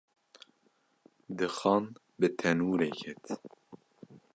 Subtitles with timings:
[1.37, 1.83] Dixan
[2.19, 3.23] bi tenûrê ket.